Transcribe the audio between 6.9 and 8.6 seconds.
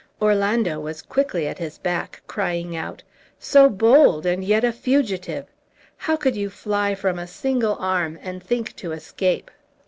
from a single arm and